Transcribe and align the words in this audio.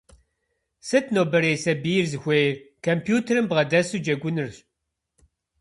Сыт 0.87 1.05
нобэрей 1.15 1.57
сабийр 1.63 2.05
зыхуейр? 2.11 2.55
Компьютерым 2.85 3.45
бгъэдэсу 3.49 3.99
джэгунырщ. 4.03 4.55